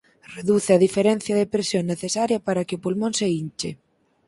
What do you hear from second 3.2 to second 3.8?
inche.